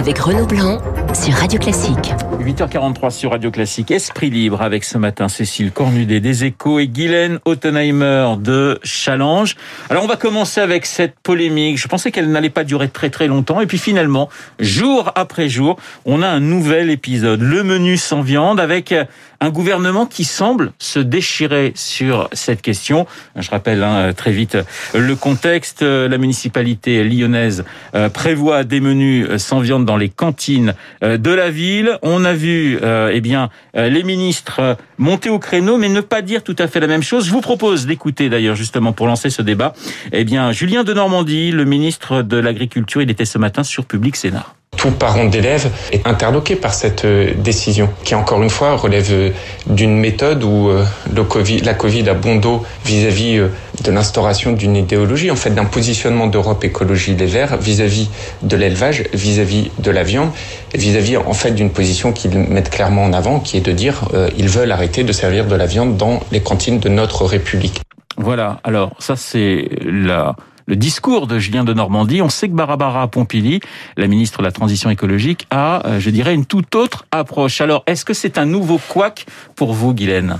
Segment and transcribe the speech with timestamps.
[0.00, 0.78] avec Renaud Blanc
[1.14, 2.12] sur Radio Classique.
[2.40, 3.90] 8h43 sur Radio Classique.
[3.90, 9.56] Esprit libre avec ce matin Cécile Cornudet des Échos et Guylaine Ottenheimer de Challenge.
[9.88, 11.78] Alors on va commencer avec cette polémique.
[11.78, 14.28] Je pensais qu'elle n'allait pas durer très très longtemps et puis finalement,
[14.58, 17.40] jour après jour, on a un nouvel épisode.
[17.40, 18.94] Le menu sans viande avec
[19.40, 23.06] un gouvernement qui semble se déchirer sur cette question.
[23.36, 24.58] Je rappelle hein, très vite
[24.94, 25.82] le contexte.
[25.82, 31.98] La municipalité lyonnaise euh, prévoit des menus sans viande dans les cantines de la ville.
[32.02, 36.42] On a vu euh, eh bien les ministres monter au créneau, mais ne pas dire
[36.42, 37.26] tout à fait la même chose.
[37.26, 39.72] Je vous propose d'écouter d'ailleurs justement pour lancer ce débat.
[40.12, 44.16] Eh bien, Julien de Normandie, le ministre de l'Agriculture, il était ce matin sur Public
[44.16, 44.46] Sénat
[44.80, 49.30] tout parent d'élève est interloqué par cette euh, décision, qui encore une fois relève euh,
[49.66, 50.84] d'une méthode où euh,
[51.14, 53.42] le COVID, la Covid a bon dos vis-à-vis
[53.84, 58.08] de l'instauration d'une idéologie, en fait d'un positionnement d'Europe Écologie Les Verts vis-à-vis
[58.40, 60.30] de l'élevage, vis-à-vis de la viande,
[60.74, 64.08] vis-à-vis en fait d'une position qu'ils mettent clairement en avant, qui est de dire
[64.38, 67.80] ils veulent arrêter de servir de la viande dans les cantines de notre République.
[68.16, 70.36] Voilà, alors ça c'est la
[70.70, 72.22] le discours de Julien de Normandie.
[72.22, 73.58] On sait que Barbara Pompili,
[73.96, 77.60] la ministre de la Transition écologique, a, euh, je dirais, une toute autre approche.
[77.60, 79.26] Alors, est-ce que c'est un nouveau couac
[79.56, 80.38] pour vous, Guylaine?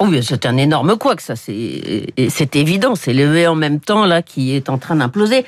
[0.00, 2.94] Oui, c'est un énorme couac, ça, c'est c'est évident.
[2.94, 5.44] C'est levé en même temps là qui est en train d'imploser.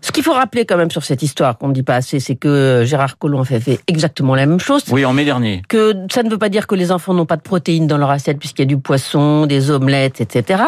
[0.00, 2.36] Ce qu'il faut rappeler quand même sur cette histoire qu'on ne dit pas assez, c'est
[2.36, 4.82] que Gérard Collomb a fait, exactement la même chose.
[4.90, 5.62] Oui, en mai dernier.
[5.68, 8.10] Que ça ne veut pas dire que les enfants n'ont pas de protéines dans leur
[8.10, 10.62] assiette puisqu'il y a du poisson, des omelettes, etc.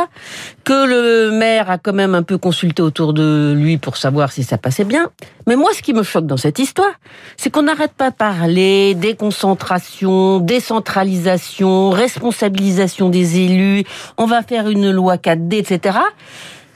[0.64, 4.42] Que le maire a quand même un peu consulté autour de lui pour savoir si
[4.42, 5.10] ça passait bien.
[5.46, 6.92] Mais moi, ce qui me choque dans cette histoire,
[7.36, 13.84] c'est qu'on n'arrête pas de parler déconcentration, décentralisation, responsabilisation des élus,
[14.18, 15.98] on va faire une loi 4D, etc.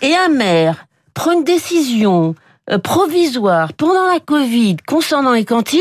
[0.03, 2.37] Et un maire prend une décision
[2.69, 5.81] euh, provisoire pendant la Covid concernant les cantines,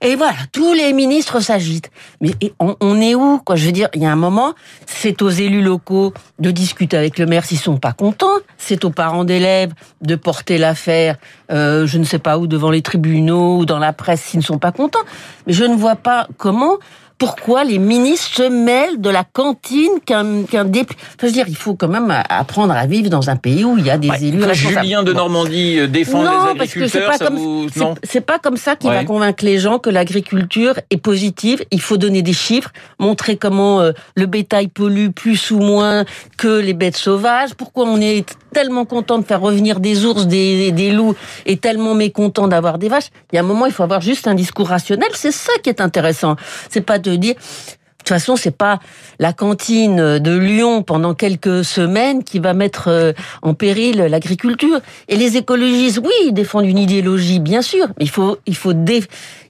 [0.00, 1.90] et voilà, tous les ministres s'agitent.
[2.20, 2.30] Mais
[2.60, 4.54] on, est où Je veux dire, il y a un moment,
[4.86, 8.90] c'est aux élus locaux de discuter avec le maire s'ils sont pas contents, c'est aux
[8.90, 9.72] parents d'élèves
[10.02, 11.16] de porter l'affaire,
[11.50, 14.44] euh, je ne sais pas où, devant les tribunaux ou dans la presse s'ils ne
[14.44, 15.02] sont pas contents.
[15.48, 16.78] Mais je ne vois pas comment
[17.20, 20.98] pourquoi les ministres se mêlent de la cantine qu'un qu'un député.
[21.20, 23.84] je veux dire, il faut quand même apprendre à vivre dans un pays où il
[23.84, 24.86] y a des élus responsables.
[24.86, 27.08] Julien de Normandie euh, défend non, les agriculteurs.
[27.08, 30.96] Parce que c'est pas, pas comme ça qu'il va convaincre les gens que l'agriculture est
[30.96, 31.62] positive.
[31.70, 36.06] Il faut donner des chiffres, montrer comment euh, le bétail pollue plus ou moins
[36.38, 37.52] que les bêtes sauvages.
[37.54, 41.14] Pourquoi on est tellement content de faire revenir des ours, des, des loups,
[41.44, 43.10] et tellement mécontent d'avoir des vaches.
[43.30, 45.10] Il y a un moment, il faut avoir juste un discours rationnel.
[45.12, 46.36] C'est ça qui est intéressant.
[46.70, 47.79] C'est pas de dire de
[48.10, 48.80] toute façon, c'est pas
[49.18, 53.12] la cantine de Lyon pendant quelques semaines qui va mettre euh,
[53.42, 54.80] en péril l'agriculture.
[55.08, 58.72] Et les écologistes, oui, ils défendent une idéologie, bien sûr, mais il faut, il faut,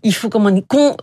[0.02, 0.50] il faut comment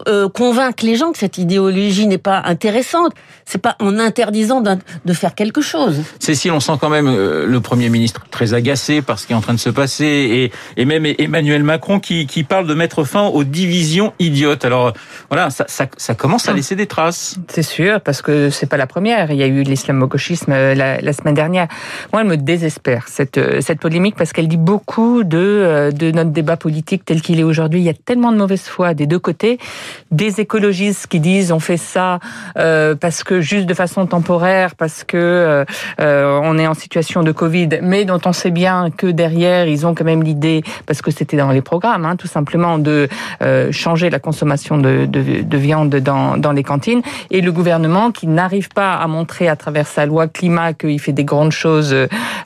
[0.07, 3.13] euh, convaincre les gens que cette idéologie n'est pas intéressante.
[3.45, 6.01] C'est pas en interdisant de faire quelque chose.
[6.19, 9.35] Cécile, on sent quand même euh, le Premier ministre très agacé par ce qui est
[9.35, 10.51] en train de se passer, et,
[10.81, 14.65] et même Emmanuel Macron qui, qui parle de mettre fin aux divisions idiotes.
[14.65, 14.93] Alors
[15.29, 17.37] voilà, ça, ça, ça commence à laisser des traces.
[17.49, 19.31] C'est sûr, parce que c'est pas la première.
[19.31, 21.67] Il y a eu l'islamo-gauchisme euh, la, semaine dernière.
[22.11, 26.11] Moi, elle me désespère cette euh, cette polémique parce qu'elle dit beaucoup de euh, de
[26.11, 27.79] notre débat politique tel qu'il est aujourd'hui.
[27.79, 29.59] Il y a tellement de mauvaise foi des deux côtés.
[30.11, 32.19] Des écologistes qui disent on fait ça
[32.55, 35.65] parce que juste de façon temporaire, parce que
[35.99, 39.93] on est en situation de Covid, mais dont on sait bien que derrière ils ont
[39.93, 43.07] quand même l'idée, parce que c'était dans les programmes, hein, tout simplement de
[43.71, 47.01] changer la consommation de, de, de viande dans dans les cantines
[47.31, 51.11] et le gouvernement qui n'arrive pas à montrer à travers sa loi climat qu'il fait
[51.13, 51.95] des grandes choses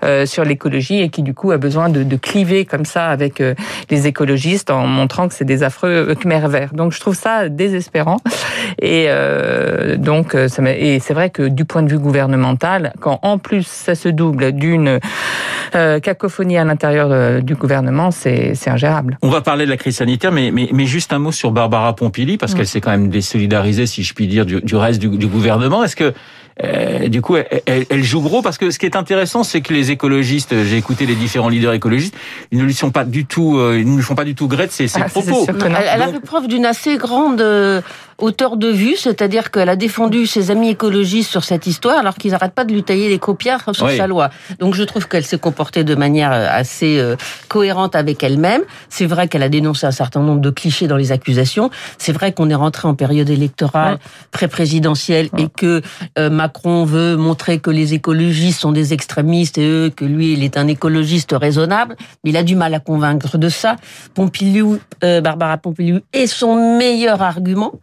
[0.03, 3.41] euh, sur l'écologie et qui du coup a besoin de, de cliver comme ça avec
[3.41, 3.53] euh,
[3.89, 6.73] les écologistes en montrant que c'est des affreux Khmer verts.
[6.73, 8.17] Donc je trouve ça désespérant
[8.81, 13.37] et euh, donc ça et c'est vrai que du point de vue gouvernemental, quand en
[13.37, 14.99] plus ça se double d'une
[15.71, 19.17] cacophonie à l'intérieur du gouvernement, c'est ingérable.
[19.21, 21.95] On va parler de la crise sanitaire, mais, mais, mais juste un mot sur Barbara
[21.95, 25.09] Pompili, parce qu'elle s'est quand même désolidarisée, si je puis dire, du, du reste du,
[25.09, 25.83] du gouvernement.
[25.83, 26.13] Est-ce que
[26.63, 28.41] euh, du coup, elle, elle, joue gros?
[28.41, 31.73] Parce que ce qui est intéressant, c'est que les écologistes, j'ai écouté les différents leaders
[31.73, 32.15] écologistes,
[32.51, 34.47] ils ne lui sont pas du tout, euh, ils ne lui font pas du tout
[34.47, 35.45] gré de ses, ses ah, propos.
[35.47, 37.81] Elle, elle, a fait preuve d'une assez grande euh,
[38.21, 42.31] hauteur de vue, c'est-à-dire qu'elle a défendu ses amis écologistes sur cette histoire, alors qu'ils
[42.31, 44.29] n'arrêtent pas de lui tailler les copières sur sa loi.
[44.59, 47.03] Donc je trouve qu'elle s'est comportée de manière assez
[47.47, 48.61] cohérente avec elle-même.
[48.89, 51.69] C'est vrai qu'elle a dénoncé un certain nombre de clichés dans les accusations.
[51.97, 53.97] C'est vrai qu'on est rentré en période électorale
[54.31, 55.81] pré-présidentielle et que
[56.17, 60.57] Macron veut montrer que les écologistes sont des extrémistes et eux, que lui, il est
[60.57, 61.95] un écologiste raisonnable.
[62.23, 63.75] Mais il a du mal à convaincre de ça.
[64.13, 67.73] Pompilou, euh, Barbara Pompilou est son meilleur argument.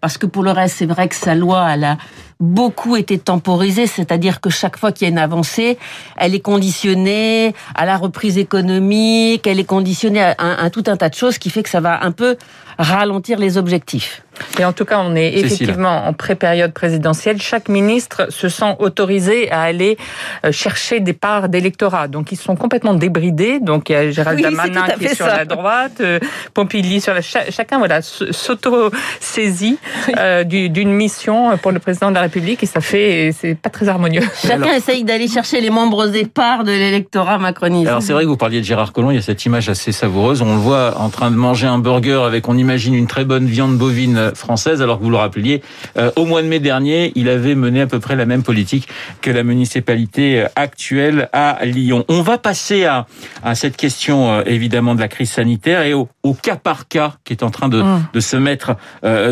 [0.00, 1.96] Parce que pour le reste, c'est vrai que sa loi, elle a
[2.40, 5.78] beaucoup été temporisée, c'est-à-dire que chaque fois qu'il y a une avancée,
[6.16, 11.08] elle est conditionnée à la reprise économique, elle est conditionnée à, à tout un tas
[11.08, 12.36] de choses qui fait que ça va un peu
[12.78, 14.23] ralentir les objectifs.
[14.58, 17.40] Et en tout cas, on est effectivement en pré-période présidentielle.
[17.40, 19.96] Chaque ministre se sent autorisé à aller
[20.44, 22.08] euh, chercher des parts d'électorat.
[22.08, 23.60] Donc, ils sont complètement débridés.
[23.60, 26.18] Donc, il y a Gérald Damanin qui est sur la droite, euh,
[26.52, 27.20] Pompili sur la...
[27.22, 29.78] Chacun, voilà, s'auto-saisit
[30.16, 33.32] euh, d'une mission pour le président de la République et ça fait...
[33.36, 34.22] C'est pas très harmonieux.
[34.46, 37.88] Chacun essaye d'aller chercher les membres des parts de l'électorat macroniste.
[37.88, 39.10] Alors, c'est vrai que vous parliez de Gérard Collomb.
[39.10, 40.42] Il y a cette image assez savoureuse.
[40.42, 43.46] On le voit en train de manger un burger avec, on imagine, une très bonne
[43.46, 45.62] viande bovine française, alors que vous le rappeliez,
[45.96, 48.88] euh, au mois de mai dernier, il avait mené à peu près la même politique
[49.20, 52.04] que la municipalité euh, actuelle à Lyon.
[52.08, 53.06] On va passer à,
[53.42, 57.14] à cette question euh, évidemment de la crise sanitaire et au, au, cas par cas
[57.24, 58.06] qui est en train de, mmh.
[58.12, 58.76] de se mettre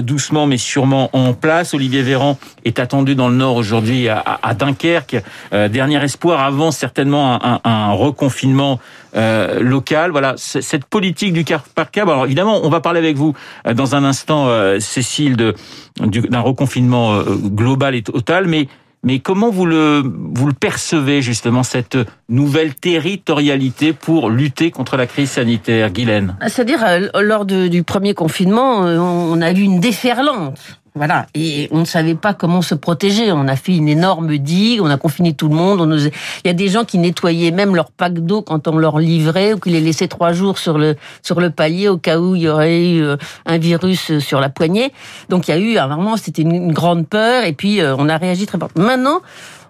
[0.02, 1.74] doucement mais sûrement en place.
[1.74, 5.16] Olivier Véran est attendu dans le Nord aujourd'hui à, à, Dunkerque.
[5.52, 8.80] dernier espoir avant certainement un, un reconfinement
[9.14, 10.10] euh, local.
[10.10, 12.02] Voilà, cette politique du cas par cas.
[12.02, 13.34] Alors évidemment, on va parler avec vous
[13.70, 18.68] dans un instant, euh, Cécile, d'un reconfinement euh, global et total, mais
[19.04, 21.98] mais comment vous le, vous le percevez justement cette
[22.28, 26.36] nouvelle territorialité pour lutter contre la crise sanitaire, Guylaine?
[26.46, 31.84] C'est-à-dire, lors de, du premier confinement, on a vu une déferlante voilà, et on ne
[31.86, 33.32] savait pas comment se protéger.
[33.32, 35.80] On a fait une énorme digue, on a confiné tout le monde.
[35.80, 36.10] On Il
[36.44, 39.58] y a des gens qui nettoyaient même leur pack d'eau quand on leur livrait ou
[39.58, 42.48] qui les laissaient trois jours sur le sur le palier au cas où il y
[42.48, 43.16] aurait eu euh,
[43.46, 44.92] un virus sur la poignée.
[45.30, 47.44] Donc il y a eu, vraiment, c'était une grande peur.
[47.44, 48.68] Et puis euh, on a réagi très fort.
[48.76, 49.22] Maintenant,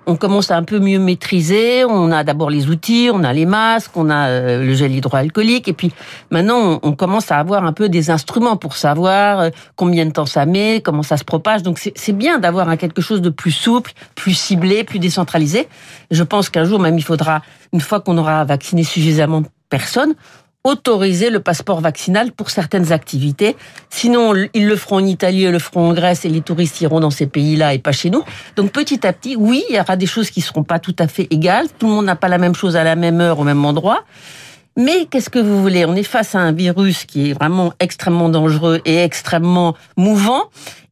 [0.07, 1.85] on commence à un peu mieux maîtriser.
[1.85, 5.69] On a d'abord les outils, on a les masques, on a euh, le gel hydroalcoolique,
[5.69, 5.93] et puis
[6.31, 10.27] maintenant on commence à avoir un peu des instruments pour savoir euh, combien de temps
[10.27, 11.63] ça met, comment ça se propage.
[11.63, 15.69] Donc c'est bien d'avoir quelque chose de plus souple, plus ciblé, plus décentralisé.
[16.11, 20.15] Je pense qu'un jour même il faudra, une fois qu'on aura vacciné suffisamment de personnes,
[20.65, 23.57] autoriser le passeport vaccinal pour certaines activités.
[23.91, 27.01] Sinon, ils le feront en Italie, ils le feront en Grèce et les touristes iront
[27.01, 28.23] dans ces pays-là et pas chez nous.
[28.57, 31.09] Donc petit à petit, oui, il y aura des choses qui seront pas tout à
[31.09, 31.67] fait égales.
[31.79, 34.05] Tout le monde n'a pas la même chose à la même heure au même endroit.
[34.77, 35.85] Mais qu'est-ce que vous voulez?
[35.85, 40.45] On est face à un virus qui est vraiment extrêmement dangereux et extrêmement mouvant.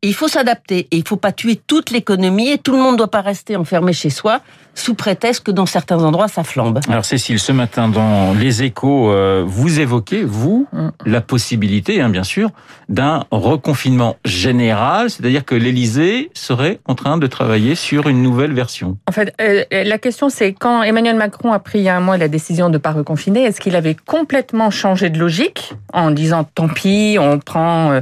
[0.03, 0.87] Et il faut s'adapter.
[0.91, 3.57] Et il faut pas tuer toute l'économie et tout le monde ne doit pas rester
[3.57, 4.43] enfermé chez soi
[4.75, 6.81] sous prétexte que dans certains endroits, ça flambe.
[6.89, 10.89] Alors Cécile, ce matin dans Les Échos, euh, vous évoquez, vous, mm.
[11.07, 12.51] la possibilité, hein, bien sûr,
[12.89, 18.99] d'un reconfinement général, c'est-à-dire que l'Élysée serait en train de travailler sur une nouvelle version.
[19.09, 22.01] En fait, euh, la question c'est quand Emmanuel Macron a pris il y a un
[22.01, 26.11] mois la décision de ne pas reconfiner, est-ce qu'il avait complètement changé de logique en
[26.11, 28.01] disant tant pis, on prend,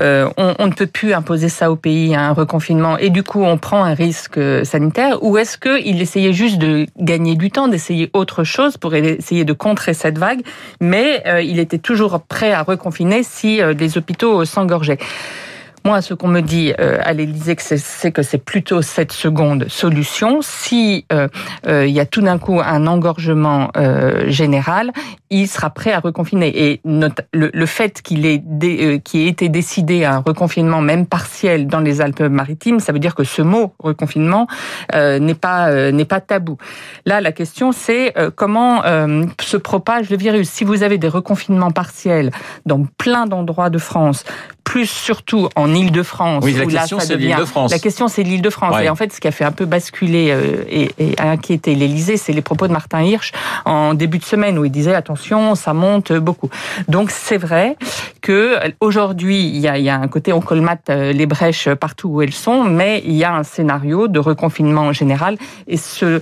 [0.00, 3.42] euh, on, on, ne peut plus imposer ça au pays, un reconfinement, et du coup
[3.42, 8.08] on prend un risque sanitaire, ou est-ce qu'il essayait juste de gagner du temps, d'essayer
[8.14, 10.40] autre chose pour essayer de contrer cette vague,
[10.80, 14.98] mais euh, il était toujours prêt à reconfiner si euh, les hôpitaux s'engorgeaient.
[15.84, 20.40] Moi, ce qu'on me dit euh, à l'Élysée, c'est que c'est plutôt cette seconde solution.
[20.42, 21.28] Si euh,
[21.66, 23.70] euh, il y a tout d'un coup un engorgement
[24.26, 24.92] général,
[25.30, 26.70] il sera prêt à reconfiner.
[26.70, 32.80] Et le, fait qu'il ait, ait été décidé un reconfinement, même partiel, dans les Alpes-Maritimes,
[32.80, 34.46] ça veut dire que ce mot reconfinement
[34.94, 36.56] n'est pas n'est pas tabou.
[37.04, 38.82] Là, la question, c'est comment
[39.40, 40.48] se propage le virus?
[40.48, 42.30] Si vous avez des reconfinements partiels
[42.66, 44.24] dans plein d'endroits de France,
[44.68, 46.44] plus surtout en Île-de-France.
[46.44, 47.70] Oui, la question c'est l'Île-de-France.
[47.70, 48.76] La question c'est l'Île-de-France.
[48.82, 52.18] Et en fait, ce qui a fait un peu basculer euh, et, et, inquiéter l'Élysée,
[52.18, 53.32] c'est les propos de Martin Hirsch
[53.64, 56.50] en début de semaine où il disait attention, ça monte beaucoup.
[56.86, 57.78] Donc c'est vrai
[58.20, 61.70] que aujourd'hui il y a, il y a un côté on colmate euh, les brèches
[61.70, 66.20] partout où elles sont, mais il y a un scénario de reconfinement général et ce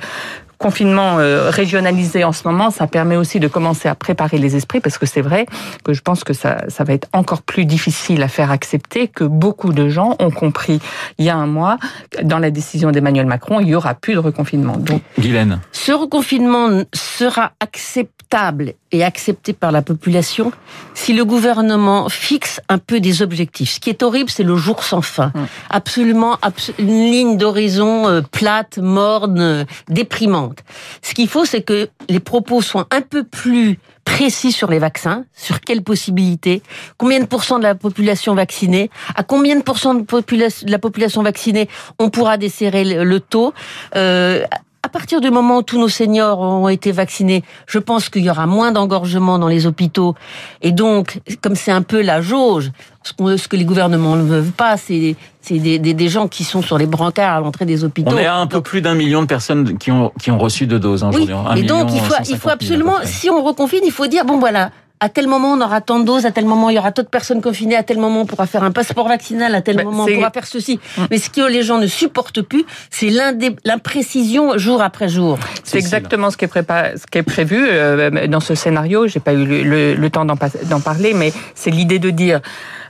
[0.58, 4.80] confinement euh, régionalisé en ce moment, ça permet aussi de commencer à préparer les esprits
[4.80, 5.46] parce que c'est vrai
[5.84, 9.24] que je pense que ça, ça va être encore plus difficile à faire accepter que
[9.24, 10.80] beaucoup de gens ont compris
[11.18, 11.78] il y a un mois
[12.22, 14.76] dans la décision d'Emmanuel Macron, il y aura plus de reconfinement.
[14.76, 15.60] Donc, Guylaine.
[15.72, 20.52] Ce reconfinement sera acceptable et accepté par la population
[20.94, 23.74] si le gouvernement fixe un peu des objectifs.
[23.74, 25.32] Ce qui est horrible, c'est le jour sans fin.
[25.34, 25.46] Mm.
[25.70, 30.58] Absolument, abs- une ligne d'horizon euh, plate, morne, euh, déprimante.
[31.02, 35.24] Ce qu'il faut, c'est que les propos soient un peu plus précis sur les vaccins,
[35.36, 36.62] sur quelles possibilités,
[36.96, 40.78] combien de pourcents de la population vaccinée, à combien de pourcents de, popula- de la
[40.78, 43.52] population vaccinée on pourra desserrer le, taux.
[43.96, 44.44] Euh,
[44.96, 48.46] partir du moment où tous nos seniors ont été vaccinés, je pense qu'il y aura
[48.46, 50.14] moins d'engorgement dans les hôpitaux.
[50.62, 52.70] Et donc, comme c'est un peu la jauge,
[53.02, 55.14] ce, que les gouvernements ne veulent pas, c'est
[55.50, 58.10] des, des, des gens qui sont sur les brancards à l'entrée des hôpitaux.
[58.10, 60.66] On est à un peu plus d'un million de personnes qui ont, qui ont reçu
[60.66, 61.52] deux doses hein, Oui, aujourd'hui.
[61.52, 63.82] Un et donc il faut, il 150 faut 000 à peu absolument, si on reconfine,
[63.84, 66.44] il faut dire, bon voilà, à tel moment on aura tant de doses, à tel
[66.46, 68.70] moment il y aura tant de personnes confinées, à tel moment on pourra faire un
[68.70, 70.80] passeport vaccinal, à tel Bah, moment on pourra faire ceci.
[71.10, 73.10] Mais ce que les gens ne supportent plus, c'est
[73.64, 75.38] l'imprécision jour après jour.
[75.64, 79.06] C'est exactement ce qui est, prépa- ce qui est prévu euh, dans ce scénario.
[79.06, 82.40] J'ai pas eu le, temps d'en parler, mais c'est l'idée de dire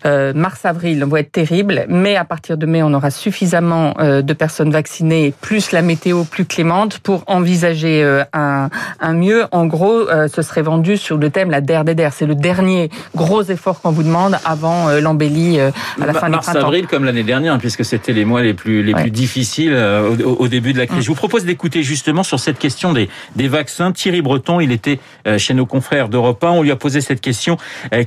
[0.07, 4.33] euh, mars-avril va être terrible, mais à partir de mai, on aura suffisamment euh, de
[4.33, 8.71] personnes vaccinées, plus la météo plus clémente, pour envisager euh, un,
[9.01, 9.45] un mieux.
[9.51, 12.09] En gros, euh, ce serait vendu sur le thème la DER des DER.
[12.13, 15.71] C'est le dernier gros effort qu'on vous demande avant euh, l'embellie euh,
[16.01, 16.67] à la fin du Mars printemps.
[16.67, 19.03] avril comme l'année dernière puisque c'était les mois les plus les Ouais.
[19.03, 21.03] plus difficiles au, au début de la crise.
[21.03, 25.01] Je vous propose d'écouter justement sur cette question des des vaccins Thierry Breton, il était
[25.39, 27.57] chez nos confrères d'Europe 1, on lui a posé cette question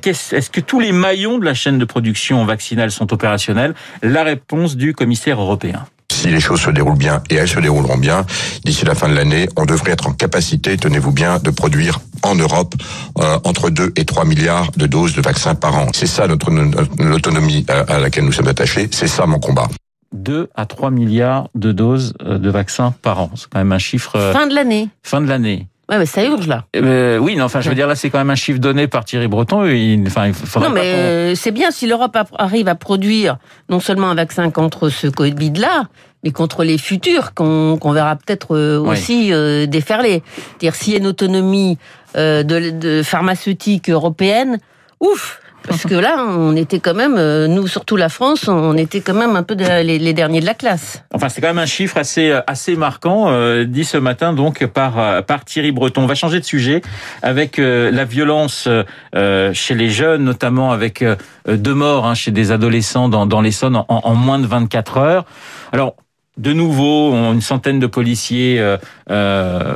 [0.02, 4.24] qu'est-ce- est-ce que tous les maillons de la chaîne de production vaccinale sont opérationnels La
[4.24, 5.86] réponse du commissaire européen.
[6.12, 8.26] Si les choses se déroulent bien, et elles se dérouleront bien,
[8.66, 12.36] d'ici la fin de l'année, on devrait être en capacité, tenez-vous bien, de produire en
[12.36, 12.74] Europe
[13.20, 15.88] euh, entre 2 et 3 milliards de doses de vaccins par an.
[15.94, 19.68] C'est ça notre notre- l'autonomie à, à laquelle nous sommes attachés, c'est ça mon combat.
[20.12, 23.30] 2 à 3 milliards de doses euh, de vaccins par an.
[23.36, 24.90] C'est quand même un chiffre euh, Fin de l'année.
[25.04, 25.68] fin de l'année.
[25.90, 26.66] Ouais, mais ça urge là.
[26.76, 29.06] Euh, oui, non, enfin, je veux dire, là, c'est quand même un chiffre donné par
[29.06, 29.66] Thierry Breton.
[29.66, 33.38] Il, enfin, il faudrait Non, mais euh, c'est bien si l'Europe a- arrive à produire
[33.70, 35.86] non seulement un vaccin contre ce Covid-là,
[36.24, 38.90] mais contre les futurs qu'on qu'on verra peut-être euh, Oui.
[38.92, 40.22] aussi euh, déferler.
[40.38, 41.78] C'est-à-dire s'il y a une autonomie
[42.18, 44.60] euh, de, de pharmaceutique européenne,
[45.00, 49.02] ouf parce que là, on était quand même, euh, nous, surtout la France, on était
[49.02, 51.04] quand même un peu de- les, les derniers de la classe.
[51.14, 54.66] Enfin, c'est quand même un chiffre assez euh, assez marquant, euh, dit ce matin donc
[54.66, 56.04] par euh, par Thierry Breton.
[56.04, 56.82] On va changer de sujet
[57.22, 58.68] avec euh, la violence
[59.16, 61.04] euh, chez les jeunes, notamment avec
[61.48, 65.26] deux morts hein, chez des adolescents dans dans l'Essonne en, en moins de 24 heures.
[65.72, 65.96] Alors.
[66.40, 68.78] De nouveau, une centaine de policiers euh,
[69.12, 69.74] euh,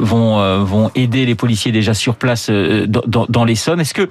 [0.00, 3.80] vont euh, vont aider les policiers déjà sur place dans, dans, l'Essonne.
[3.80, 4.08] Est-ce que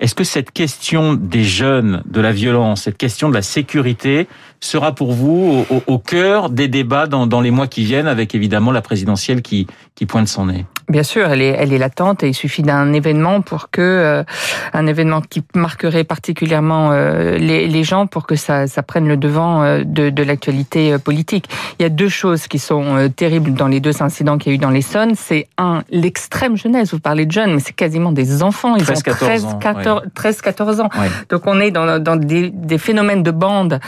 [0.00, 4.28] est-ce que cette question des jeunes, de la violence, cette question de la sécurité
[4.60, 8.08] sera pour vous au, au- au cœur des débats dans, dans les mois qui viennent,
[8.08, 10.64] avec évidemment la présidentielle qui, qui pointe son nez?
[10.88, 14.24] Bien sûr, elle est, elle est latente et il suffit d'un événement pour que euh,
[14.72, 19.16] un événement qui marquerait particulièrement euh, les, les gens pour que ça, ça prenne le
[19.16, 21.48] devant euh, de, de l'actualité euh, politique.
[21.78, 24.54] Il y a deux choses qui sont euh, terribles dans les deux incidents qu'il y
[24.54, 25.14] a eu dans l'Essonne.
[25.14, 26.92] C'est un l'extrême jeunesse.
[26.92, 28.76] Vous parlez de jeunes, mais c'est quasiment des enfants.
[28.76, 30.88] Ils 13, ont 14 13, ans, 14, 13, 14 ans.
[31.28, 33.80] Donc on est dans, dans des, des phénomènes de bande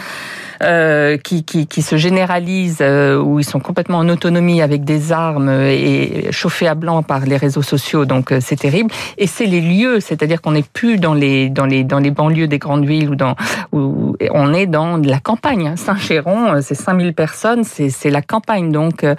[0.64, 5.12] euh, qui, qui, qui se généralisent, euh, où ils sont complètement en autonomie avec des
[5.12, 8.04] armes et chauffés à blanc par les réseaux sociaux.
[8.04, 8.90] Donc euh, c'est terrible.
[9.18, 12.48] Et c'est les lieux, c'est-à-dire qu'on n'est plus dans les dans les dans les banlieues
[12.48, 13.36] des grandes villes ou dans
[13.72, 15.68] où on est dans la campagne.
[15.68, 15.76] hein.
[15.76, 18.72] Saint-Chéron, euh, c'est 5000 personnes, c'est la campagne.
[18.72, 19.14] Donc euh,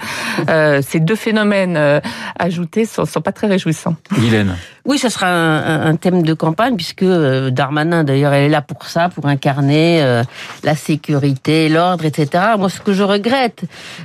[0.49, 2.01] euh, ces deux phénomènes
[2.39, 3.95] ajoutés sont, sont pas très réjouissants.
[4.13, 8.49] Guylaine Oui, ce sera un, un- thème de campagne puisque euh, Darmanin, d'ailleurs, elle est
[8.49, 10.23] là pour ça, pour incarner euh,
[10.63, 12.43] la sécurité, l'ordre, etc.
[12.59, 13.63] Moi, ce que je regrette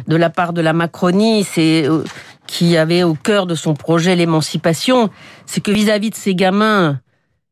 [0.09, 2.03] de la part de la Macronie, c'est euh,
[2.47, 5.11] qui avait au cœur de son projet l'émancipation,
[5.45, 6.99] c'est que vis-à-vis de ces gamins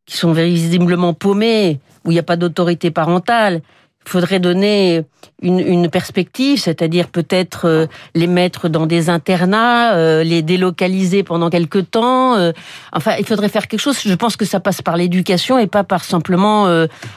[0.07, 3.61] qui sont visiblement paumés, où il n'y a pas d'autorité parentale,
[4.09, 5.05] faudrait donner
[5.43, 11.51] une, une perspective, c'est-à-dire peut-être euh, les mettre dans des internats, euh, les délocaliser pendant
[11.51, 12.37] quelque temps.
[12.37, 12.53] euh,
[12.93, 13.99] enfin, il faudrait faire quelque chose.
[14.05, 16.67] Je pense que ça passe par l'éducation et pas par simplement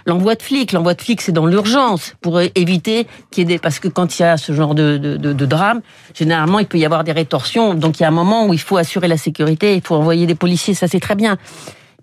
[0.06, 0.72] l'envoi de flics.
[0.72, 3.60] L'envoi de flics, c'est dans l'urgence pour éviter qu'il y ait des...
[3.60, 5.82] Parce que quand il y a ce genre de, de, de, de drame,
[6.14, 7.74] généralement, il peut y avoir des rétorsions.
[7.74, 10.28] Donc, il y a un moment où il faut assurer la sécurité, il faut envoyer
[10.28, 11.38] des policiers, ça c'est très bien.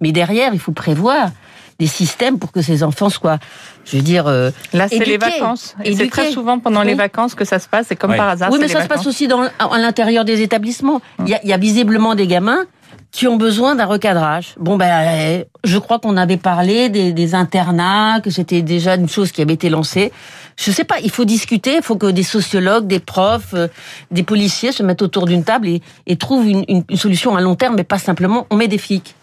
[0.01, 1.31] Mais derrière, il faut prévoir
[1.79, 3.39] des systèmes pour que ces enfants soient,
[3.85, 5.77] je veux dire, euh, Là, c'est les vacances.
[5.85, 7.87] Et c'est très souvent pendant les vacances que ça se passe.
[7.89, 8.17] C'est comme Oui.
[8.17, 8.51] par hasard.
[8.51, 11.01] oui, mais ça se passe aussi dans, à l'intérieur des établissements.
[11.21, 12.65] Il y, a, il y a visiblement des gamins
[13.13, 14.55] qui ont besoin d'un recadrage.
[14.59, 19.09] Bon, ben, euh, je crois qu'on avait parlé des, des internats, que c'était déjà une
[19.09, 20.13] chose qui avait été lancée.
[20.57, 23.69] Je sais pas, il faut discuter, il faut que des sociologues, des profs, euh,
[24.11, 27.41] des policiers se mettent autour d'une table et, et trouvent une, une- une solution à
[27.41, 29.15] long terme, mais pas simplement on met des flics.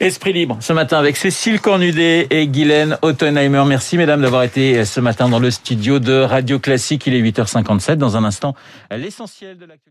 [0.00, 3.62] Esprit libre, ce matin avec Cécile Cornudet et Guylaine Ottenheimer.
[3.66, 7.06] Merci mesdames d'avoir été ce matin dans le studio de Radio Classique.
[7.06, 7.96] Il est 8h57.
[7.96, 8.54] Dans un instant,
[8.90, 9.90] l'essentiel de l'actualité.